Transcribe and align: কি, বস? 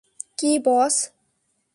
কি, 0.37 0.51
বস? 0.65 0.95